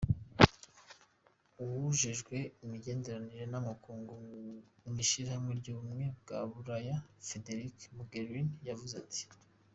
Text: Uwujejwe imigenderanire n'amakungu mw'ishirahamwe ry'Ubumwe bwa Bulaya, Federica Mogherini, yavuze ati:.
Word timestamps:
Uwujejwe 1.61 2.35
imigenderanire 2.65 3.45
n'amakungu 3.49 4.13
mw'ishirahamwe 4.87 5.51
ry'Ubumwe 5.59 6.05
bwa 6.19 6.39
Bulaya, 6.51 6.95
Federica 7.27 7.85
Mogherini, 7.97 8.53
yavuze 8.69 8.95
ati:. 9.03 9.23